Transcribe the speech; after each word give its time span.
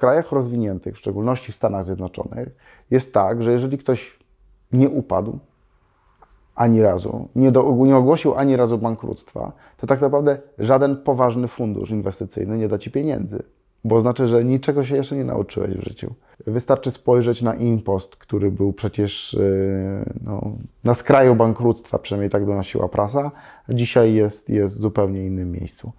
krajach 0.00 0.32
rozwiniętych, 0.32 0.94
w 0.94 0.98
szczególności 0.98 1.52
w 1.52 1.54
Stanach 1.54 1.84
Zjednoczonych, 1.84 2.48
jest 2.90 3.14
tak, 3.14 3.42
że 3.42 3.52
jeżeli 3.52 3.78
ktoś 3.78 4.18
nie 4.72 4.88
upadł 4.88 5.38
ani 6.54 6.82
razu, 6.82 7.28
nie, 7.36 7.52
do, 7.52 7.76
nie 7.86 7.96
ogłosił 7.96 8.34
ani 8.34 8.56
razu 8.56 8.78
bankructwa, 8.78 9.52
to 9.76 9.86
tak 9.86 10.00
naprawdę 10.00 10.38
żaden 10.58 10.96
poważny 10.96 11.48
fundusz 11.48 11.90
inwestycyjny 11.90 12.58
nie 12.58 12.68
da 12.68 12.78
ci 12.78 12.90
pieniędzy, 12.90 13.42
bo 13.84 14.00
znaczy, 14.00 14.26
że 14.26 14.44
niczego 14.44 14.84
się 14.84 14.96
jeszcze 14.96 15.16
nie 15.16 15.24
nauczyłeś 15.24 15.76
w 15.76 15.84
życiu. 15.84 16.14
Wystarczy 16.46 16.90
spojrzeć 16.90 17.42
na 17.42 17.54
Impost, 17.54 18.16
który 18.16 18.50
był 18.50 18.72
przecież 18.72 19.32
yy, 19.32 20.04
no, 20.24 20.52
na 20.84 20.94
skraju 20.94 21.34
bankructwa, 21.34 21.98
przynajmniej 21.98 22.30
tak 22.30 22.46
donosiła 22.46 22.88
prasa, 22.88 23.30
a 23.68 23.74
dzisiaj 23.74 24.14
jest, 24.14 24.48
jest 24.48 24.76
w 24.76 24.78
zupełnie 24.78 25.26
innym 25.26 25.52
miejscu. 25.52 25.92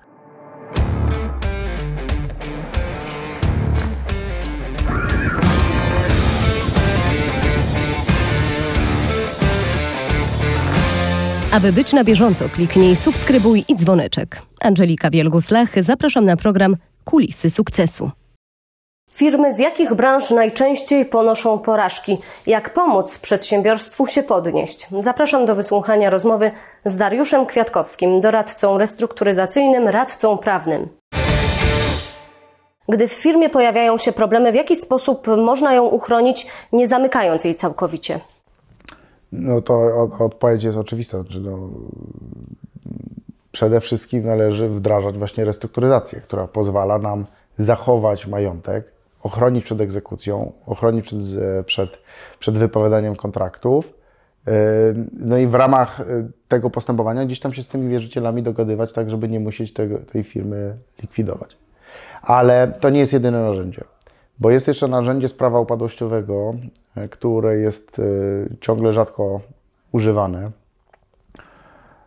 Aby 11.52 11.74
być 11.74 11.94
na 11.94 12.04
bieżąco, 12.04 12.50
kliknij 12.50 12.96
subskrybuj 12.96 13.66
i 13.68 13.76
dzwoneczek. 13.76 14.42
Angelika 14.62 15.10
Wielgus-Lach, 15.10 15.82
zapraszam 15.82 16.26
na 16.26 16.38
program 16.38 16.76
Kulisy 17.06 17.50
Sukcesu. 17.50 18.12
Firmy 19.12 19.54
z 19.54 19.60
jakich 19.60 19.94
branż 19.94 20.30
najczęściej 20.30 21.06
ponoszą 21.06 21.60
porażki? 21.60 22.18
Jak 22.48 22.74
pomóc 22.74 23.18
przedsiębiorstwu 23.18 24.08
się 24.08 24.24
podnieść? 24.24 24.88
Zapraszam 25.00 25.46
do 25.46 25.56
wysłuchania 25.56 26.10
rozmowy 26.10 26.52
z 26.86 26.98
Dariuszem 26.98 27.46
Kwiatkowskim, 27.46 28.20
doradcą 28.20 28.78
restrukturyzacyjnym, 28.78 29.88
radcą 29.88 30.38
prawnym. 30.38 30.88
Gdy 32.90 33.08
w 33.08 33.14
firmie 33.14 33.50
pojawiają 33.50 33.98
się 33.98 34.12
problemy, 34.12 34.52
w 34.52 34.56
jaki 34.56 34.76
sposób 34.76 35.28
można 35.28 35.74
ją 35.74 35.84
uchronić, 35.84 36.48
nie 36.74 36.88
zamykając 36.88 37.44
jej 37.44 37.56
całkowicie? 37.56 38.20
No 39.32 39.62
to 39.62 40.10
odpowiedź 40.20 40.64
jest 40.64 40.78
oczywista. 40.78 41.22
Znaczy 41.22 41.40
no, 41.40 41.70
przede 43.52 43.82
wszystkim 43.82 44.26
należy 44.26 44.70
wdrażać 44.70 45.18
właśnie 45.18 45.46
restrukturyzację, 45.46 46.22
która 46.22 46.48
pozwala 46.48 46.98
nam 46.98 47.26
zachować 47.58 48.28
majątek, 48.28 48.92
ochronić 49.24 49.66
przed 49.66 49.82
egzekucją, 49.82 50.52
ochronić 50.66 51.06
przed, 51.06 51.20
przed, 51.66 52.00
przed 52.40 52.58
wypowiadaniem 52.58 53.16
kontraktów. 53.16 53.94
Yy, 54.48 54.54
no 55.20 55.38
i 55.38 55.48
w 55.48 55.56
ramach 55.56 56.00
yy, 56.00 56.32
tego 56.48 56.70
postępowania 56.70 57.26
gdzieś 57.26 57.40
tam 57.40 57.54
się 57.54 57.64
z 57.64 57.68
tymi 57.68 57.90
wierzycielami 57.90 58.44
dogadywać, 58.44 58.94
tak 58.94 59.10
żeby 59.10 59.30
nie 59.30 59.40
musieć 59.40 59.74
tego, 59.74 59.98
tej 59.98 60.24
firmy 60.24 60.76
likwidować. 61.02 61.58
Ale 62.22 62.68
to 62.80 62.90
nie 62.90 63.00
jest 63.00 63.14
jedyne 63.14 63.42
narzędzie. 63.42 63.84
Bo 64.42 64.52
jest 64.52 64.68
jeszcze 64.68 64.88
narzędzie 64.88 65.28
z 65.28 65.34
prawa 65.34 65.60
upadłościowego, 65.60 66.54
e, 66.96 67.10
które 67.10 67.58
jest 67.58 68.00
e, 68.00 68.04
ciągle 68.62 68.94
rzadko 68.94 69.42
używane. 69.92 70.52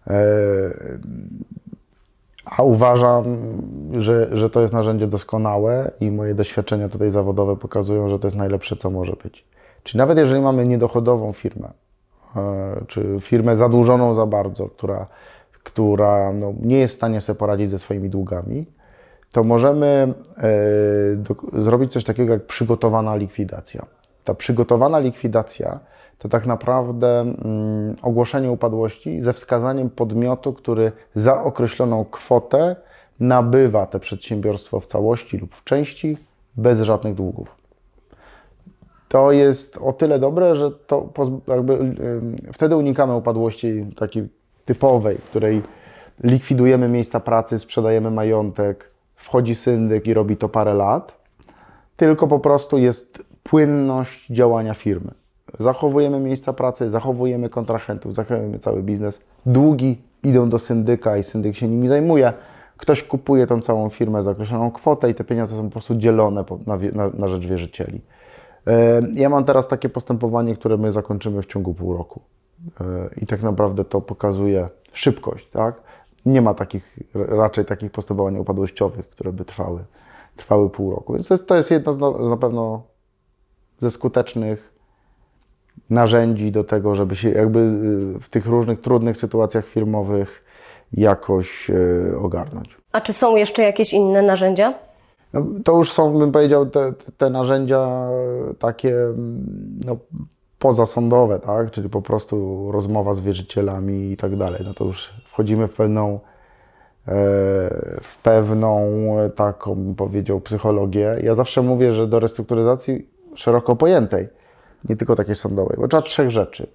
E, 0.07 0.15
a 2.45 2.63
uważam, 2.63 3.25
że, 3.99 4.29
że 4.33 4.51
to 4.51 4.61
jest 4.61 4.73
narzędzie 4.73 5.07
doskonałe 5.07 5.91
i 6.01 6.11
moje 6.11 6.35
doświadczenia 6.35 6.89
tutaj 6.89 7.11
zawodowe 7.11 7.57
pokazują, 7.57 8.09
że 8.09 8.19
to 8.19 8.27
jest 8.27 8.37
najlepsze, 8.37 8.77
co 8.77 8.91
może 8.91 9.13
być. 9.25 9.45
Czyli 9.83 9.99
nawet 9.99 10.19
jeżeli 10.19 10.41
mamy 10.41 10.67
niedochodową 10.67 11.33
firmę, 11.33 11.69
czy 12.87 13.17
firmę 13.21 13.57
zadłużoną 13.57 14.15
za 14.15 14.27
bardzo, 14.27 14.69
która, 14.69 15.07
która 15.63 16.33
no, 16.33 16.53
nie 16.63 16.79
jest 16.79 16.95
w 16.95 16.97
stanie 16.97 17.21
sobie 17.21 17.39
poradzić 17.39 17.71
ze 17.71 17.79
swoimi 17.79 18.11
długami, 18.11 18.67
to 19.35 19.45
możemy 19.45 20.15
e, 20.37 21.17
do, 21.17 21.63
zrobić 21.63 21.93
coś 21.93 22.05
takiego 22.05 22.33
jak 22.33 22.47
przygotowana 22.47 23.17
likwidacja. 23.17 23.87
Ta 24.25 24.35
przygotowana 24.35 24.99
likwidacja 24.99 25.81
to 26.19 26.29
tak 26.29 26.47
naprawdę 26.47 27.21
mm, 27.21 27.97
ogłoszenie 28.03 28.51
upadłości 28.51 29.23
ze 29.23 29.33
wskazaniem 29.33 29.91
podmiotu, 29.91 30.53
który 30.53 30.93
za 31.15 31.43
określoną 31.43 32.05
kwotę 32.05 32.77
nabywa 33.21 33.87
te 33.87 34.01
przedsiębiorstwo 34.01 34.81
w 34.81 34.87
całości 34.87 35.39
lub 35.39 35.55
w 35.55 35.65
części 35.65 36.19
bez 36.57 36.81
żadnych 36.81 37.15
długów. 37.15 37.57
To 39.09 39.33
jest 39.33 39.79
o 39.79 39.93
tyle 39.93 40.19
dobre, 40.19 40.55
że 40.55 40.71
to 40.71 41.09
jakby, 41.47 41.95
wtedy 42.53 42.77
unikamy 42.77 43.15
upadłości 43.15 43.87
takiej 43.97 44.29
typowej, 44.65 45.19
w 45.19 45.25
której 45.25 45.63
likwidujemy 46.25 46.89
miejsca 46.89 47.21
pracy, 47.21 47.59
sprzedajemy 47.59 48.11
majątek, 48.11 48.94
wchodzi 49.25 49.55
syndyk 49.55 50.07
i 50.07 50.15
robi 50.15 50.37
to 50.37 50.49
parę 50.49 50.75
lat, 50.75 51.15
tylko 51.97 52.27
po 52.27 52.39
prostu 52.39 52.79
jest 52.79 53.25
płynność 53.43 54.27
działania 54.27 54.75
firmy. 54.75 55.11
Zachowujemy 55.59 56.21
miejsca 56.21 56.53
pracy, 56.53 56.91
zachowujemy 56.91 57.49
kontrahentów, 57.49 58.15
zachowujemy 58.15 58.59
cały 58.59 58.83
biznes. 58.83 59.21
Długi 59.47 59.99
idą 60.23 60.49
do 60.49 60.59
syndyka 60.59 61.17
i 61.17 61.23
syndyk 61.23 61.57
się 61.57 61.69
nimi 61.69 61.89
zajmuje. 61.89 62.33
Ktoś 62.77 63.03
kupuje 63.03 63.47
tą 63.47 63.61
całą 63.61 63.89
firmę 63.89 64.23
za 64.23 64.31
określoną 64.31 64.71
kwotę 64.71 65.11
i 65.11 65.15
te 65.15 65.25
pieniądze 65.25 65.57
są 65.57 65.65
po 65.65 65.71
prostu 65.71 65.95
dzielone 65.95 66.45
na, 66.67 66.77
na, 66.93 67.11
na 67.15 67.29
rzecz 67.29 67.47
wierzycieli. 67.47 68.01
E, 68.67 69.03
ja 69.13 69.29
mam 69.29 69.45
teraz 69.45 69.69
takie 69.69 69.89
postępowanie, 69.89 70.55
które 70.57 70.77
my 70.77 70.93
zakończymy 70.93 71.43
w 71.43 71.47
ciągu 71.47 71.75
pół 71.75 71.97
roku. 71.97 72.21
E, 72.81 72.85
I 73.23 73.27
tak 73.27 73.43
naprawdę 73.43 73.85
to 73.85 74.01
pokazuje 74.01 74.69
szybkość, 74.93 75.51
tak? 75.51 75.75
Nie 76.27 76.43
ma 76.43 76.55
takich, 76.55 76.97
raczej 77.15 77.65
takich 77.65 77.91
postępowań 77.91 78.39
upadłościowych, 78.39 79.09
które 79.09 79.33
by 79.33 79.45
trwały, 79.45 79.85
trwały 80.37 80.71
pół 80.71 80.91
roku. 80.91 81.13
Więc 81.13 81.29
to 81.29 81.35
jest, 81.35 81.47
to 81.47 81.57
jest 81.57 81.71
jedno 81.71 81.93
z, 81.93 81.99
no, 81.99 82.29
na 82.29 82.37
pewno 82.37 82.83
ze 83.79 83.91
skutecznych 83.91 84.75
narzędzi 85.91 86.53
do 86.53 86.65
tego, 86.65 86.95
żeby 86.95 87.17
się 87.17 87.31
jakby 87.31 87.59
y, 88.17 88.21
w 88.21 88.29
tych 88.29 88.47
różnych 88.47 88.81
trudnych 88.81 89.17
sytuacjach 89.17 89.67
firmowych 89.67 90.45
jakoś 90.93 91.71
y, 91.71 92.15
ogarnąć. 92.23 92.77
A 92.93 93.01
czy 93.01 93.13
są 93.13 93.37
jeszcze 93.37 93.63
jakieś 93.63 93.93
inne 93.93 94.23
narzędzia? 94.23 94.75
No, 95.33 95.47
to 95.65 95.77
już 95.77 95.93
są, 95.93 96.19
bym 96.19 96.33
powiedział, 96.33 96.67
te, 96.67 96.93
te 97.19 97.31
narzędzia 97.31 98.09
takie 98.59 98.97
no, 99.87 99.97
pozasądowe, 100.65 101.39
tak? 101.39 101.71
czyli 101.71 101.89
po 101.89 102.03
prostu 102.03 102.69
rozmowa 102.73 103.15
z 103.15 103.21
wierzycielami 103.21 104.11
i 104.11 104.17
tak 104.17 104.37
dalej. 104.37 104.61
No 104.65 104.75
to 104.75 104.85
już 104.85 105.15
wchodzimy 105.25 105.69
w 105.69 105.75
pewną, 105.75 106.15
e, 106.15 106.21
w 108.01 108.19
pewną 108.23 108.81
taką, 109.37 109.95
powiedział, 109.95 110.41
psychologię. 110.41 111.17
Ja 111.23 111.35
zawsze 111.35 111.63
mówię, 111.63 111.93
że 111.93 112.07
do 112.07 112.21
restrukturyzacji 112.21 113.09
szeroko 113.35 113.77
pojętej, 113.77 114.29
nie 114.89 114.97
tylko 114.97 115.17
takiej 115.17 115.35
sądowej, 115.35 115.77
bo 115.81 115.89
trzeba 115.89 116.03
trzech 116.03 116.31
rzeczy. 116.31 116.67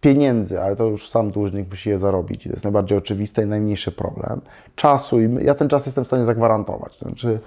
Pieniędzy, 0.00 0.60
ale 0.60 0.76
to 0.76 0.84
już 0.84 1.08
sam 1.08 1.30
dłużnik 1.30 1.70
musi 1.70 1.90
je 1.90 1.98
zarobić. 1.98 2.44
To 2.44 2.50
jest 2.50 2.64
najbardziej 2.64 2.98
oczywisty 2.98 3.42
i 3.42 3.46
najmniejszy 3.46 3.92
problem. 3.92 4.40
Czasu, 4.74 5.20
i 5.20 5.44
ja 5.44 5.54
ten 5.54 5.68
czas 5.68 5.86
jestem 5.86 6.04
w 6.04 6.06
stanie 6.06 6.24
zagwarantować. 6.24 6.98
Znaczy, 6.98 7.38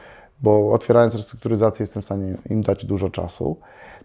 bo 0.42 0.72
otwierając 0.72 1.16
restrukturyzację, 1.16 1.84
jestem 1.84 2.02
w 2.02 2.06
stanie 2.06 2.38
im 2.50 2.62
dać 2.62 2.86
dużo 2.86 3.10
czasu. 3.10 3.58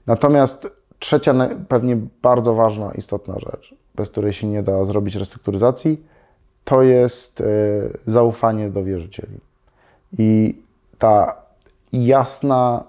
Natomiast 0.06 0.79
trzecia, 1.00 1.34
pewnie 1.68 1.96
bardzo 2.22 2.54
ważna, 2.54 2.92
istotna 2.92 3.38
rzecz, 3.38 3.74
bez 3.94 4.08
której 4.08 4.32
się 4.32 4.46
nie 4.46 4.62
da 4.62 4.84
zrobić 4.84 5.14
restrukturyzacji, 5.14 6.04
to 6.64 6.82
jest 6.82 7.40
e, 7.40 7.44
zaufanie 8.06 8.70
do 8.70 8.84
wierzycieli. 8.84 9.40
I 10.18 10.58
ta 10.98 11.36
jasna, 11.92 12.84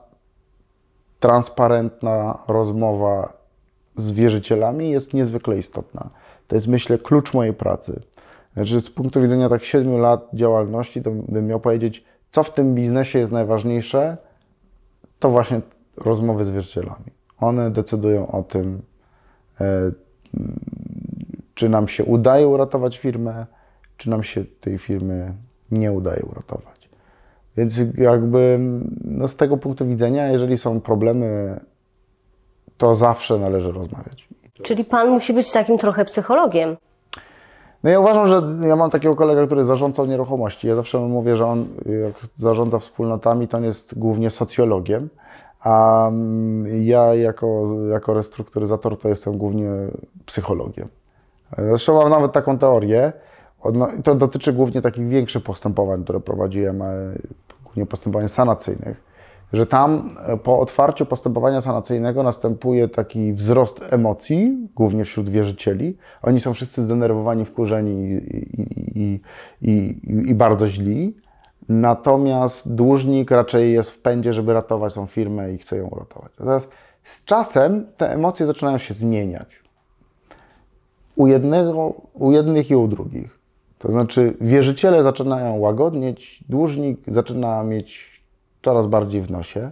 transparentna 1.20 2.38
rozmowa 2.48 3.34
z 3.96 4.12
wierzycielami 4.12 4.92
jest 4.92 5.14
niezwykle 5.14 5.58
istotna. 5.58 6.10
To 6.48 6.56
jest, 6.56 6.68
myślę, 6.68 6.98
klucz 6.98 7.34
mojej 7.34 7.54
pracy. 7.54 8.02
Znaczy, 8.54 8.82
z 8.82 8.90
punktu 8.90 9.22
widzenia 9.22 9.50
tak 9.50 9.64
7 9.64 9.98
lat 9.98 10.28
działalności, 10.34 11.02
to 11.02 11.12
bym 11.12 11.48
miał 11.48 11.60
powiedzieć, 11.60 12.04
co 12.32 12.44
w 12.44 12.54
tym 12.54 12.76
biznesie 12.76 13.20
jest 13.20 13.32
najważniejsze, 13.32 14.18
to 15.20 15.30
właśnie 15.30 15.62
rozmowy 15.98 16.46
z 16.46 16.50
wierzycielami. 16.50 17.06
One 17.42 17.72
decydują 17.72 18.32
o 18.32 18.44
tym, 18.44 18.82
e, 19.62 19.92
czy 21.54 21.70
nam 21.70 21.88
się 21.88 22.04
udaje 22.04 22.48
uratować 22.48 22.98
firmę, 22.98 23.46
czy 23.98 24.10
nam 24.10 24.24
się 24.24 24.46
tej 24.62 24.78
firmy 24.78 25.34
nie 25.72 25.92
udaje 25.92 26.24
uratować. 26.24 26.90
Więc 27.58 27.82
jakby 27.98 28.60
no 29.04 29.28
z 29.28 29.36
tego 29.36 29.58
punktu 29.58 29.86
widzenia, 29.86 30.28
jeżeli 30.28 30.58
są 30.58 30.82
problemy, 30.82 31.60
to 32.78 32.96
zawsze 32.96 33.40
należy 33.40 33.72
rozmawiać. 33.72 34.28
Czyli 34.62 34.86
pan 34.86 35.10
musi 35.10 35.34
być 35.34 35.52
takim 35.52 35.78
trochę 35.78 36.06
psychologiem. 36.06 36.78
No 37.84 37.90
ja 37.90 38.00
uważam, 38.00 38.28
że 38.28 38.68
ja 38.68 38.76
mam 38.76 38.90
takiego 38.90 39.16
kolegę, 39.16 39.46
który 39.46 39.66
zarządza 39.66 40.06
nieruchomości. 40.06 40.68
Ja 40.68 40.76
zawsze 40.76 41.00
mówię, 41.00 41.38
że 41.38 41.46
on 41.46 41.68
jak 41.86 42.14
zarządza 42.38 42.80
wspólnotami, 42.80 43.48
to 43.48 43.58
on 43.58 43.64
jest 43.64 44.00
głównie 44.00 44.30
socjologiem, 44.30 45.10
a 45.62 46.08
mm, 46.08 46.84
ja 46.84 47.16
jako, 47.16 47.76
jako 47.92 48.14
restrukturyzator 48.14 49.00
to 49.00 49.10
jestem 49.10 49.38
głównie 49.38 49.70
psychologiem. 50.26 50.88
Zresztą 51.58 51.96
mam 51.96 52.10
nawet 52.10 52.32
taką 52.32 52.58
teorię, 52.58 53.14
to 54.04 54.16
dotyczy 54.16 54.54
głównie 54.54 54.82
takich 54.82 55.08
większych 55.08 55.44
postępowań, 55.44 56.04
które 56.04 56.20
prowadziłem, 56.20 56.84
głównie 57.64 57.86
postępowań 57.86 58.30
sanacyjnych, 58.30 59.04
że 59.54 59.66
tam 59.66 60.16
e, 60.28 60.38
po 60.38 60.60
otwarciu 60.60 61.06
postępowania 61.06 61.62
sanacyjnego 61.62 62.24
następuje 62.24 62.88
taki 62.88 63.34
wzrost 63.34 63.94
emocji, 63.94 64.70
głównie 64.76 65.06
wśród 65.06 65.30
wierzycieli. 65.30 65.98
Oni 66.22 66.40
są 66.40 66.54
wszyscy 66.54 66.82
zdenerwowani, 66.82 67.46
wkurzeni 67.46 68.12
i, 68.12 68.62
i, 68.96 69.22
i, 69.62 70.00
i 70.30 70.36
bardzo 70.36 70.68
źli. 70.68 71.16
Natomiast 71.72 72.76
dłużnik 72.76 73.32
raczej 73.32 73.74
jest 73.74 73.92
w 73.92 74.00
pędzie, 74.00 74.34
żeby 74.34 74.54
ratować 74.54 74.94
tą 74.94 75.06
firmę 75.06 75.54
i 75.54 75.58
chce 75.58 75.78
ją 75.78 75.88
uratować. 75.88 76.32
Teraz 76.38 76.68
z 77.04 77.26
czasem 77.26 77.86
te 77.98 78.14
emocje 78.14 78.46
zaczynają 78.46 78.78
się 78.78 78.94
zmieniać. 78.94 79.62
U, 81.16 81.28
jednego, 81.28 81.94
u 82.14 82.32
jednych 82.32 82.72
i 82.72 82.76
u 82.76 82.88
drugich. 82.88 83.40
To 83.80 83.92
znaczy, 83.92 84.34
wierzyciele 84.42 85.04
zaczynają 85.04 85.58
łagodnieć, 85.58 86.44
dłużnik 86.50 87.00
zaczyna 87.08 87.64
mieć 87.64 88.22
coraz 88.62 88.88
bardziej 88.88 89.22
w 89.22 89.32
nosie, 89.32 89.72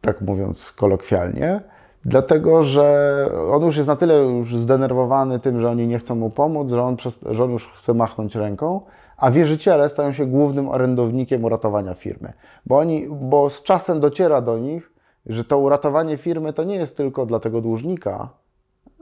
tak 0.00 0.20
mówiąc 0.20 0.72
kolokwialnie, 0.72 1.60
dlatego 2.04 2.62
że 2.62 3.28
on 3.52 3.62
już 3.62 3.76
jest 3.76 3.88
na 3.88 3.96
tyle 3.96 4.22
już 4.22 4.56
zdenerwowany 4.56 5.40
tym, 5.40 5.60
że 5.60 5.70
oni 5.70 5.86
nie 5.86 5.98
chcą 5.98 6.14
mu 6.14 6.30
pomóc, 6.30 6.70
że 6.70 6.82
on, 6.82 6.96
przez, 6.96 7.18
że 7.30 7.44
on 7.44 7.50
już 7.50 7.68
chce 7.68 7.94
machnąć 7.94 8.34
ręką, 8.34 8.80
a 9.16 9.30
wierzyciele 9.30 9.88
stają 9.88 10.12
się 10.12 10.26
głównym 10.26 10.68
orędownikiem 10.68 11.44
uratowania 11.44 11.94
firmy. 11.94 12.32
Bo, 12.66 12.78
oni, 12.78 13.06
bo 13.10 13.50
z 13.50 13.62
czasem 13.62 14.00
dociera 14.00 14.40
do 14.40 14.58
nich, 14.58 14.92
że 15.26 15.44
to 15.44 15.58
uratowanie 15.58 16.16
firmy 16.16 16.52
to 16.52 16.64
nie 16.64 16.74
jest 16.74 16.96
tylko 16.96 17.26
dla 17.26 17.40
tego 17.40 17.60
dłużnika, 17.60 18.28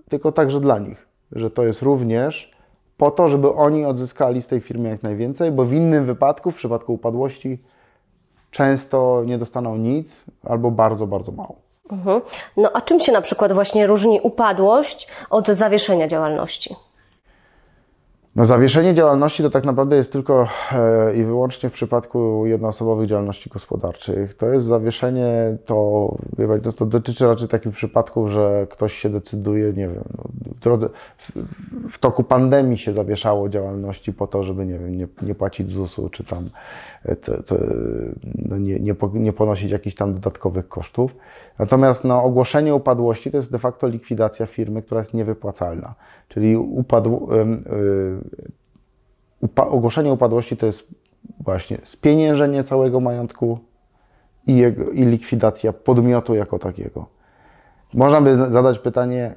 tylko 0.08 0.32
także 0.32 0.60
dla 0.60 0.78
nich. 0.78 1.08
Że 1.32 1.50
to 1.50 1.64
jest 1.64 1.82
również 1.82 2.54
po 2.96 3.10
to, 3.10 3.28
żeby 3.28 3.52
oni 3.52 3.84
odzyskali 3.84 4.42
z 4.42 4.46
tej 4.46 4.60
firmy 4.60 4.88
jak 4.88 5.02
najwięcej, 5.02 5.52
bo 5.52 5.64
w 5.64 5.72
innym 5.72 6.04
wypadku, 6.04 6.50
w 6.50 6.56
przypadku 6.56 6.94
upadłości, 6.94 7.62
często 8.50 9.22
nie 9.26 9.38
dostaną 9.38 9.76
nic 9.76 10.24
albo 10.42 10.70
bardzo, 10.70 11.06
bardzo 11.06 11.32
mało. 11.32 11.56
Mhm. 11.90 12.20
No 12.56 12.70
a 12.72 12.80
czym 12.80 13.00
się 13.00 13.12
na 13.12 13.20
przykład 13.20 13.52
właśnie 13.52 13.86
różni 13.86 14.20
upadłość 14.20 15.08
od 15.30 15.46
zawieszenia 15.46 16.06
działalności? 16.06 16.76
No, 18.36 18.44
zawieszenie 18.44 18.94
działalności 18.94 19.42
to 19.42 19.50
tak 19.50 19.64
naprawdę 19.64 19.96
jest 19.96 20.12
tylko 20.12 20.48
e, 20.72 21.16
i 21.16 21.24
wyłącznie 21.24 21.68
w 21.68 21.72
przypadku 21.72 22.46
jednoosobowych 22.46 23.06
działalności 23.06 23.50
gospodarczych. 23.50 24.34
To 24.34 24.48
jest 24.48 24.66
zawieszenie, 24.66 25.56
to, 25.64 26.08
wie 26.38 26.72
to 26.76 26.86
dotyczy 26.86 27.26
raczej 27.26 27.48
takich 27.48 27.72
przypadków, 27.72 28.30
że 28.30 28.66
ktoś 28.70 28.94
się 28.94 29.08
decyduje, 29.08 29.66
nie 29.66 29.88
wiem, 29.88 30.04
no, 30.18 30.24
w, 30.56 30.60
drodze, 30.60 30.88
w, 31.18 31.32
w, 31.90 31.98
toku 31.98 32.24
pandemii 32.24 32.78
się 32.78 32.92
zawieszało 32.92 33.48
działalności 33.48 34.12
po 34.12 34.26
to, 34.26 34.42
żeby, 34.42 34.66
nie 34.66 34.78
wiem, 34.78 34.96
nie, 34.96 35.08
nie 35.22 35.34
płacić 35.34 35.70
ZUS-u, 35.70 36.08
czy 36.08 36.24
tam 36.24 36.50
e, 37.04 37.16
to, 37.16 37.42
to, 37.42 37.56
no, 38.34 38.58
nie, 38.58 38.80
nie, 38.80 38.94
nie 39.14 39.32
ponosić 39.32 39.70
jakichś 39.70 39.96
tam 39.96 40.14
dodatkowych 40.14 40.68
kosztów. 40.68 41.16
Natomiast 41.58 42.04
no, 42.04 42.22
ogłoszenie 42.22 42.74
upadłości 42.74 43.30
to 43.30 43.36
jest 43.36 43.52
de 43.52 43.58
facto 43.58 43.88
likwidacja 43.88 44.46
firmy, 44.46 44.82
która 44.82 45.00
jest 45.00 45.14
niewypłacalna. 45.14 45.94
Czyli 46.28 46.56
upadł, 46.56 47.28
upa 49.40 49.66
ogłoszenie 49.66 50.12
upadłości 50.12 50.56
to 50.56 50.66
jest 50.66 50.86
właśnie 51.40 51.78
spieniężenie 51.84 52.64
całego 52.64 53.00
majątku 53.00 53.58
i, 54.46 54.56
jego, 54.56 54.90
i 54.90 55.04
likwidacja 55.04 55.72
podmiotu 55.72 56.34
jako 56.34 56.58
takiego. 56.58 57.06
Można 57.94 58.20
by 58.20 58.50
zadać 58.50 58.78
pytanie, 58.78 59.34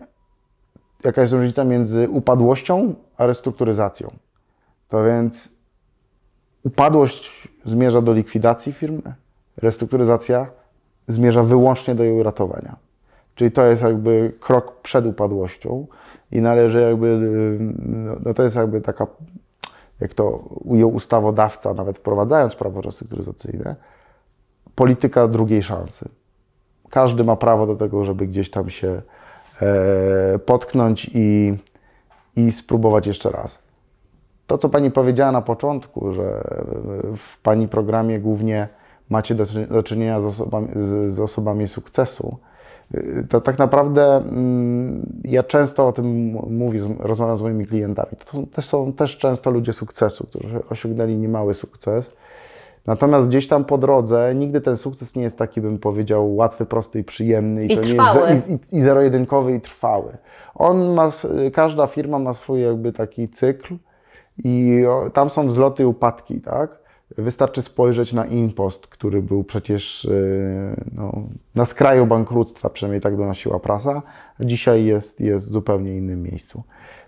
jaka 1.03 1.21
jest 1.21 1.33
różnica 1.33 1.63
między 1.63 2.09
upadłością 2.09 2.93
a 3.17 3.25
restrukturyzacją. 3.25 4.11
To 4.89 5.03
więc 5.03 5.49
upadłość 6.63 7.47
zmierza 7.65 8.01
do 8.01 8.13
likwidacji 8.13 8.73
firmy, 8.73 9.13
restrukturyzacja 9.57 10.47
zmierza 11.07 11.43
wyłącznie 11.43 11.95
do 11.95 12.03
jej 12.03 12.13
uratowania. 12.13 12.86
Czyli 13.37 13.51
to 13.51 13.65
jest 13.65 13.83
jakby 13.83 14.33
krok 14.39 14.81
przed 14.81 15.05
upadłością 15.05 15.87
i 16.31 16.41
należy 16.41 16.81
jakby, 16.81 17.17
no, 17.79 18.15
no 18.25 18.33
to 18.33 18.43
jest 18.43 18.55
jakby 18.55 18.81
taka, 18.81 19.07
jak 19.99 20.13
to 20.13 20.29
ujął 20.63 20.93
ustawodawca, 20.93 21.73
nawet 21.73 21.97
wprowadzając 21.97 22.55
prawo 22.55 22.81
restrukturyzacyjne, 22.81 23.75
polityka 24.75 25.27
drugiej 25.27 25.63
szansy. 25.63 26.09
Każdy 26.89 27.23
ma 27.23 27.35
prawo 27.35 27.67
do 27.67 27.75
tego, 27.75 28.03
żeby 28.03 28.27
gdzieś 28.27 28.51
tam 28.51 28.69
się 28.69 29.01
e, 29.61 30.39
potknąć 30.39 31.11
i, 31.13 31.57
i 32.35 32.51
spróbować 32.51 33.07
jeszcze 33.07 33.29
raz. 33.29 33.59
To, 34.47 34.57
co 34.57 34.69
Pani 34.69 34.91
powiedziała 34.91 35.31
na 35.31 35.41
początku, 35.41 36.13
że 36.13 36.43
w 37.17 37.41
Pani 37.41 37.67
programie 37.67 38.19
głównie 38.19 38.67
macie 39.09 39.35
do, 39.35 39.83
czynienia 39.83 40.21
z 40.21 40.25
osobami, 40.25 40.67
z, 40.75 41.13
z 41.13 41.19
osobami 41.19 41.67
sukcesu, 41.67 42.37
to 43.29 43.41
tak 43.41 43.57
naprawdę 43.57 44.15
mm, 44.15 45.21
ja 45.23 45.43
często 45.43 45.87
o 45.87 45.91
tym 45.91 46.31
mówię, 46.49 46.81
rozmawiam 46.99 47.37
z 47.37 47.41
moimi 47.41 47.65
klientami. 47.65 48.11
To 48.25 48.31
są, 48.31 48.45
też 48.45 48.65
są 48.65 48.93
też 48.93 49.17
często 49.17 49.51
ludzie 49.51 49.73
sukcesu, 49.73 50.27
którzy 50.27 50.59
osiągnęli 50.69 51.17
niemały 51.17 51.53
sukces. 51.53 52.11
Natomiast 52.85 53.27
gdzieś 53.27 53.47
tam 53.47 53.65
po 53.65 53.77
drodze 53.77 54.35
nigdy 54.35 54.61
ten 54.61 54.77
sukces 54.77 55.15
nie 55.15 55.23
jest 55.23 55.37
taki, 55.37 55.61
bym 55.61 55.79
powiedział, 55.79 56.35
łatwy, 56.35 56.65
prosty 56.65 56.99
i 56.99 57.03
przyjemny. 57.03 57.65
I, 57.65 57.75
to 57.75 57.81
trwały. 57.81 58.21
nie 58.21 58.29
jest 58.29 58.49
i, 58.49 58.75
i 58.75 58.81
zero-jedynkowy 58.81 59.55
i 59.55 59.61
trwały. 59.61 60.17
On 60.55 60.93
ma, 60.93 61.11
każda 61.53 61.87
firma 61.87 62.19
ma 62.19 62.33
swój 62.33 62.61
jakby 62.61 62.93
taki 62.93 63.29
cykl 63.29 63.75
i 64.43 64.83
tam 65.13 65.29
są 65.29 65.47
wzloty 65.47 65.83
i 65.83 65.85
upadki, 65.85 66.41
tak? 66.41 66.86
Wystarczy 67.17 67.61
spojrzeć 67.61 68.13
na 68.13 68.25
Impost, 68.25 68.87
który 68.87 69.21
był 69.21 69.43
przecież 69.43 70.05
e, 70.05 70.09
no, 70.95 71.21
na 71.55 71.65
skraju 71.65 72.05
bankructwa, 72.05 72.69
przynajmniej 72.69 73.01
tak 73.01 73.17
donosiła 73.17 73.59
prasa, 73.59 74.01
dzisiaj 74.39 74.85
jest, 74.85 75.19
jest 75.19 75.45
w 75.45 75.49
zupełnie 75.49 75.97
innym 75.97 76.23
miejscu. 76.23 76.63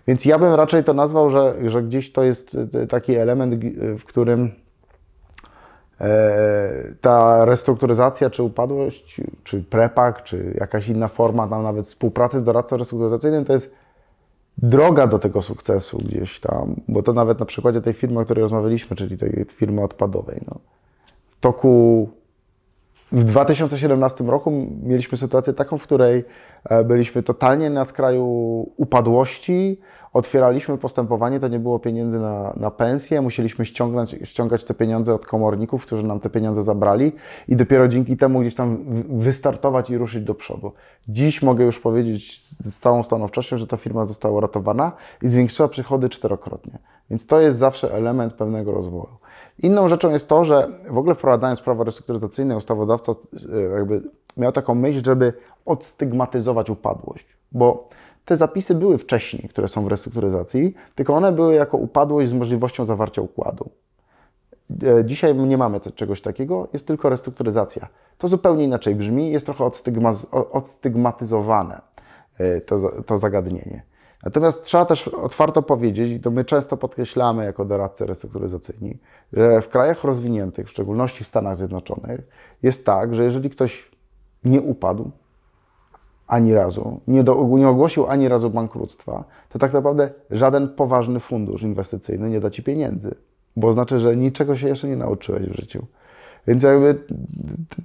Więc 0.06 0.24
ja 0.24 0.38
bym 0.38 0.54
raczej 0.54 0.84
to 0.84 0.94
nazwał, 0.94 1.30
że, 1.30 1.54
że 1.66 1.82
gdzieś 1.82 2.12
to 2.12 2.22
jest 2.22 2.56
e, 2.74 2.86
taki 2.86 3.14
element, 3.14 3.64
w 3.98 4.04
którym 4.04 4.50
e, 6.00 6.94
ta 7.00 7.44
restrukturyzacja, 7.44 8.30
czy 8.30 8.42
upadłość, 8.42 9.20
czy 9.44 9.62
prepak, 9.62 10.22
czy 10.22 10.54
jakaś 10.60 10.88
inna 10.88 11.08
forma, 11.08 11.48
tam 11.48 11.62
nawet 11.62 11.86
współpracy 11.86 12.38
z 12.38 12.44
doradcą 12.44 12.76
restrukturyzacyjnym, 12.76 13.44
to 13.44 13.52
jest 13.52 13.74
droga 14.62 15.06
do 15.06 15.18
tego 15.18 15.42
sukcesu 15.42 15.98
gdzieś 15.98 16.40
tam, 16.40 16.76
bo 16.88 17.02
to 17.02 17.12
nawet 17.12 17.40
na 17.40 17.46
przykładzie 17.46 17.80
tej 17.80 17.94
firmy, 17.94 18.20
o 18.20 18.24
której 18.24 18.42
rozmawialiśmy, 18.42 18.96
czyli 18.96 19.18
tej 19.18 19.46
firmy 19.48 19.82
odpadowej. 19.82 20.40
No. 20.46 20.58
W 21.28 21.40
toku 21.40 22.08
w 23.12 23.24
2017 23.24 24.24
roku 24.24 24.68
mieliśmy 24.82 25.18
sytuację 25.18 25.52
taką, 25.52 25.78
w 25.78 25.82
której 25.82 26.24
e, 26.64 26.84
byliśmy 26.84 27.22
totalnie 27.22 27.70
na 27.70 27.84
skraju 27.84 28.26
upadłości, 28.76 29.80
otwieraliśmy 30.12 30.78
postępowanie, 30.78 31.40
to 31.40 31.48
nie 31.48 31.58
było 31.58 31.78
pieniędzy 31.78 32.20
na, 32.20 32.52
na 32.56 32.70
pensję, 32.70 33.20
musieliśmy 33.20 33.66
ściągnąć, 33.66 34.16
ściągać 34.24 34.64
te 34.64 34.74
pieniądze 34.74 35.14
od 35.14 35.26
komorników, 35.26 35.86
którzy 35.86 36.04
nam 36.04 36.20
te 36.20 36.30
pieniądze 36.30 36.62
zabrali 36.62 37.12
i 37.48 37.56
dopiero 37.56 37.88
dzięki 37.88 38.16
temu 38.16 38.40
gdzieś 38.40 38.54
tam 38.54 38.84
wystartować 39.08 39.90
i 39.90 39.98
ruszyć 39.98 40.24
do 40.24 40.34
przodu. 40.34 40.72
Dziś 41.08 41.42
mogę 41.42 41.64
już 41.64 41.80
powiedzieć 41.80 42.40
z 42.48 42.78
całą 42.78 43.02
stanowczością, 43.02 43.58
że 43.58 43.66
ta 43.66 43.76
firma 43.76 44.06
została 44.06 44.34
uratowana 44.34 44.92
i 45.22 45.28
zwiększyła 45.28 45.68
przychody 45.68 46.08
czterokrotnie. 46.08 46.78
Więc 47.10 47.26
to 47.26 47.40
jest 47.40 47.58
zawsze 47.58 47.94
element 47.94 48.34
pewnego 48.34 48.72
rozwoju. 48.72 49.19
Inną 49.62 49.88
rzeczą 49.88 50.10
jest 50.10 50.28
to, 50.28 50.44
że 50.44 50.68
w 50.90 50.98
ogóle 50.98 51.14
wprowadzając 51.14 51.60
prawo 51.60 51.84
restrukturyzacyjne, 51.84 52.56
ustawodawca 52.56 53.12
e, 53.12 53.60
jakby 53.60 54.02
miał 54.36 54.52
taką 54.52 54.74
myśl, 54.74 55.04
żeby 55.04 55.32
odstygmatyzować 55.66 56.70
upadłość, 56.70 57.26
bo 57.52 57.88
te 58.24 58.36
zapisy 58.36 58.74
były 58.74 58.98
wcześniej, 58.98 59.48
które 59.48 59.68
są 59.68 59.84
w 59.84 59.88
restrukturyzacji, 59.88 60.74
tylko 60.94 61.14
one 61.14 61.32
były 61.32 61.54
jako 61.54 61.76
upadłość 61.76 62.30
z 62.30 62.32
możliwością 62.32 62.84
zawarcia 62.84 63.22
układu. 63.22 63.70
E, 64.82 65.04
dzisiaj 65.04 65.34
nie 65.34 65.58
mamy 65.58 65.80
czegoś 65.94 66.20
takiego, 66.20 66.68
jest 66.72 66.86
tylko 66.86 67.08
restrukturyzacja. 67.08 67.88
To 68.18 68.28
zupełnie 68.28 68.64
inaczej 68.64 68.94
brzmi, 68.94 69.30
jest 69.32 69.46
trochę 69.46 69.70
odstygmatyzowane 70.52 71.80
e, 72.38 72.60
to, 72.60 72.78
to 73.06 73.18
zagadnienie. 73.18 73.82
Natomiast 74.24 74.64
trzeba 74.64 74.84
też 74.84 75.08
otwarto 75.08 75.62
powiedzieć, 75.62 76.10
i 76.10 76.20
to 76.20 76.30
my 76.30 76.44
często 76.44 76.76
podkreślamy 76.76 77.44
jako 77.44 77.64
doradcy 77.64 78.06
restrukturyzacyjni, 78.06 78.98
że 79.32 79.62
w 79.62 79.68
krajach 79.68 80.04
rozwiniętych, 80.04 80.66
w 80.66 80.70
szczególności 80.70 81.24
w 81.24 81.26
Stanach 81.26 81.56
Zjednoczonych, 81.56 82.20
jest 82.62 82.86
tak, 82.86 83.14
że 83.14 83.24
jeżeli 83.24 83.50
ktoś 83.50 83.90
nie 84.44 84.60
upadł 84.60 85.10
ani 86.26 86.54
razu, 86.54 87.00
nie, 87.08 87.24
do, 87.24 87.48
nie 87.58 87.68
ogłosił 87.68 88.06
ani 88.06 88.28
razu 88.28 88.50
bankructwa, 88.50 89.24
to 89.48 89.58
tak 89.58 89.72
naprawdę 89.72 90.10
żaden 90.30 90.68
poważny 90.68 91.20
fundusz 91.20 91.62
inwestycyjny 91.62 92.30
nie 92.30 92.40
da 92.40 92.50
ci 92.50 92.62
pieniędzy, 92.62 93.14
bo 93.56 93.72
znaczy, 93.72 93.98
że 93.98 94.16
niczego 94.16 94.56
się 94.56 94.68
jeszcze 94.68 94.88
nie 94.88 94.96
nauczyłeś 94.96 95.48
w 95.48 95.56
życiu. 95.56 95.86
Więc 96.46 96.62
jakby 96.62 96.98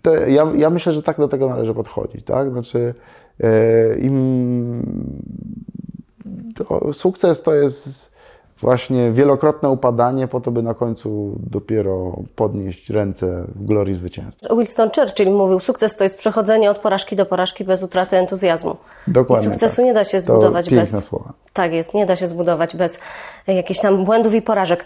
te, 0.02 0.32
ja, 0.32 0.52
ja 0.56 0.70
myślę, 0.70 0.92
że 0.92 1.04
tak 1.04 1.18
do 1.18 1.28
tego 1.28 1.50
należy 1.50 1.74
podchodzić, 1.74 2.24
tak? 2.26 2.52
Znaczy, 2.52 2.94
e, 3.40 4.00
im 4.00 4.84
to, 6.56 6.94
sukces 6.94 7.42
to 7.42 7.54
jest 7.54 8.16
właśnie 8.62 9.12
wielokrotne 9.12 9.70
upadanie 9.70 10.28
po 10.28 10.42
to, 10.42 10.52
by 10.52 10.64
na 10.64 10.74
końcu 10.74 11.36
dopiero 11.40 12.20
podnieść 12.36 12.90
ręce 12.90 13.46
w 13.56 13.66
glorii 13.66 13.96
zwycięstwa. 13.96 14.56
Winston 14.56 14.90
Churchill 14.96 15.32
mówił, 15.32 15.60
sukces 15.60 15.98
to 15.98 16.04
jest 16.04 16.18
przechodzenie 16.18 16.72
od 16.72 16.78
porażki 16.78 17.16
do 17.16 17.26
porażki 17.26 17.64
bez 17.64 17.84
utraty 17.84 18.18
entuzjazmu. 18.18 18.76
Dokładnie 19.08 19.48
I 19.48 19.52
sukcesu 19.52 19.76
tak. 19.76 19.86
nie 19.86 19.94
da 19.94 20.04
się 20.04 20.18
To 20.18 20.24
zbudować 20.24 20.70
piękne 20.70 20.98
bez... 20.98 21.06
słowa. 21.06 21.34
Tak 21.54 21.74
jest, 21.74 21.94
nie 21.94 22.06
da 22.06 22.16
się 22.16 22.28
zbudować 22.28 22.76
bez 22.76 23.00
jakichś 23.48 23.80
tam 23.80 24.04
błędów 24.06 24.34
i 24.34 24.42
porażek. 24.42 24.86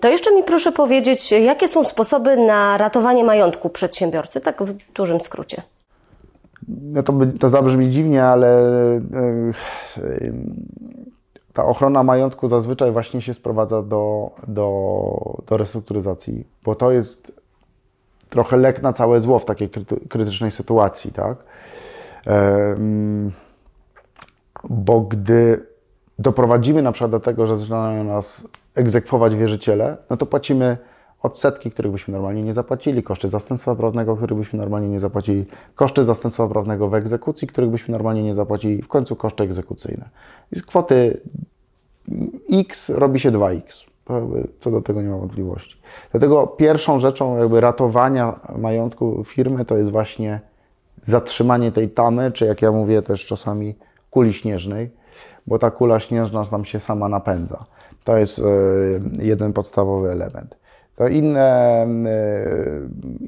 To 0.00 0.08
jeszcze 0.08 0.34
mi 0.34 0.42
proszę 0.42 0.72
powiedzieć, 0.72 1.32
jakie 1.32 1.68
są 1.68 1.84
sposoby 1.84 2.36
na 2.36 2.78
ratowanie 2.78 3.24
majątku 3.24 3.70
przedsiębiorcy, 3.70 4.40
tak 4.40 4.62
w 4.62 4.92
dużym 4.92 5.20
skrócie. 5.20 5.62
No 6.68 7.02
to, 7.02 7.12
by- 7.12 7.38
to 7.38 7.48
zabrzmi 7.48 7.90
dziwnie, 7.90 8.24
ale 8.24 8.48
e, 8.96 9.00
e, 9.98 10.32
ta 11.52 11.64
ochrona 11.64 12.02
majątku 12.02 12.48
zazwyczaj 12.48 12.92
właśnie 12.92 13.20
się 13.20 13.34
sprowadza 13.34 13.82
do, 13.82 14.30
do, 14.48 15.42
do 15.46 15.56
restrukturyzacji, 15.56 16.46
bo 16.64 16.74
to 16.74 16.92
jest 16.92 17.32
trochę 18.28 18.56
lek 18.56 18.82
na 18.82 18.92
całe 18.92 19.20
zło 19.20 19.38
w 19.38 19.44
takiej 19.44 19.70
kryty, 19.70 19.96
krytycznej 20.08 20.50
sytuacji, 20.50 21.12
tak? 21.12 21.36
Bo 24.68 25.00
gdy 25.00 25.66
doprowadzimy 26.18 26.82
na 26.82 26.92
przykład 26.92 27.10
do 27.10 27.20
tego, 27.20 27.46
że 27.46 27.58
zaczynają 27.58 28.04
nas 28.04 28.42
egzekwować 28.74 29.36
wierzyciele, 29.36 29.96
no 30.10 30.16
to 30.16 30.26
płacimy 30.26 30.76
odsetki, 31.22 31.70
których 31.70 31.92
byśmy 31.92 32.12
normalnie 32.12 32.42
nie 32.42 32.52
zapłacili, 32.52 33.02
koszty 33.02 33.28
zastępstwa 33.28 33.74
prawnego, 33.74 34.16
których 34.16 34.38
byśmy 34.38 34.58
normalnie 34.58 34.88
nie 34.88 35.00
zapłacili, 35.00 35.46
koszty 35.74 36.04
zastępstwa 36.04 36.48
prawnego 36.48 36.88
w 36.88 36.94
egzekucji, 36.94 37.48
których 37.48 37.70
byśmy 37.70 37.92
normalnie 37.92 38.22
nie 38.22 38.34
zapłacili, 38.34 38.82
w 38.82 38.88
końcu 38.88 39.16
koszty 39.16 39.42
egzekucyjne. 39.44 40.08
I 40.52 40.58
z 40.58 40.62
kwoty 40.62 41.20
X 42.52 42.88
robi 42.88 43.20
się 43.20 43.30
2X. 43.30 43.62
To 44.04 44.14
jakby 44.14 44.48
Co 44.60 44.70
do 44.70 44.80
tego 44.80 45.02
nie 45.02 45.08
ma 45.08 45.16
wątpliwości. 45.16 45.76
Dlatego 46.10 46.46
pierwszą 46.46 47.00
rzeczą 47.00 47.38
jakby 47.38 47.60
ratowania 47.60 48.40
majątku 48.58 49.24
firmy 49.24 49.64
to 49.64 49.76
jest 49.76 49.90
właśnie 49.90 50.40
zatrzymanie 51.04 51.72
tej 51.72 51.90
tamy, 51.90 52.32
czy 52.32 52.44
jak 52.44 52.62
ja 52.62 52.72
mówię 52.72 53.02
też 53.02 53.26
czasami 53.26 53.74
kuli 54.10 54.32
śnieżnej, 54.32 54.90
bo 55.46 55.58
ta 55.58 55.70
kula 55.70 56.00
śnieżna 56.00 56.44
nam 56.52 56.64
się 56.64 56.80
sama 56.80 57.08
napędza. 57.08 57.64
To 58.04 58.16
jest 58.16 58.38
e, 58.38 58.42
jeden 59.18 59.52
podstawowy 59.52 60.10
element. 60.10 60.61
To 61.02 61.08
inne, 61.08 61.82
e, 62.06 62.46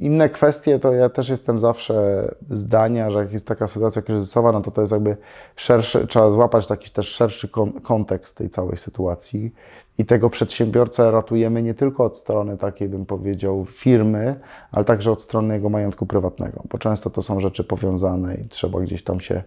inne 0.01 0.29
kwestie, 0.29 0.79
to 0.79 0.93
ja 0.93 1.09
też 1.09 1.29
jestem 1.29 1.61
zawsze 1.61 2.29
zdania, 2.51 3.11
że 3.11 3.19
jak 3.19 3.33
jest 3.33 3.47
taka 3.47 3.69
sytuacja 3.69 4.03
kryzysowa, 4.03 4.53
no 4.53 4.61
to 4.61 4.71
to 4.71 4.81
jest 4.81 4.93
jakby 4.93 5.17
szerszy, 5.57 6.07
trzeba 6.07 6.31
złapać 6.31 6.67
taki 6.67 6.91
też 6.91 7.09
szerszy 7.09 7.49
kon, 7.49 7.73
kontekst 7.73 8.37
tej 8.37 8.51
całej 8.51 8.77
sytuacji. 8.77 9.55
I 9.99 10.05
tego 10.05 10.31
przedsiębiorcę 10.31 11.11
ratujemy 11.11 11.63
nie 11.63 11.75
tylko 11.75 12.05
od 12.05 12.17
strony 12.17 12.57
takiej, 12.57 12.89
bym 12.89 13.07
powiedział, 13.07 13.65
firmy, 13.65 14.41
ale 14.73 14.85
także 14.85 15.13
od 15.13 15.23
strony 15.23 15.55
jego 15.55 15.69
majątku 15.69 16.07
prywatnego, 16.07 16.63
bo 16.71 16.79
często 16.79 17.11
to 17.11 17.23
są 17.23 17.41
rzeczy 17.41 17.65
powiązane 17.65 18.35
i 18.35 18.49
trzeba 18.49 18.81
gdzieś 18.81 19.05
tam 19.05 19.21
się 19.21 19.43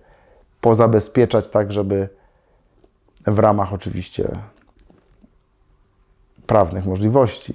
pozabezpieczać 0.62 1.50
tak, 1.50 1.72
żeby 1.72 2.10
w 3.28 3.40
ramach 3.40 3.74
oczywiście 3.74 4.30
prawnych 6.48 6.86
możliwości, 6.86 7.54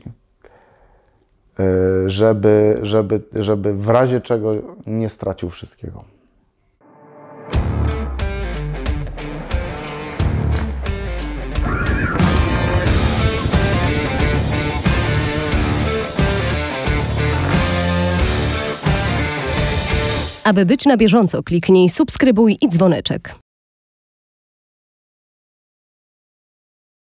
żeby, 2.07 2.79
żeby, 2.83 3.21
żeby 3.35 3.75
w 3.75 3.89
razie 3.89 4.21
czego 4.21 4.55
nie 4.87 5.09
stracił 5.09 5.51
wszystkiego. 5.51 6.05
Aby 20.45 20.67
być 20.67 20.87
na 20.87 20.97
bieżąco, 20.97 21.43
kliknij 21.43 21.89
subskrybuj 21.89 22.59
i 22.61 22.69
dzwoneczek. 22.69 23.42